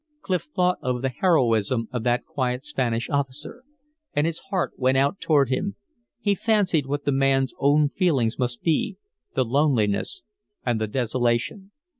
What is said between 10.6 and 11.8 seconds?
and the desolation.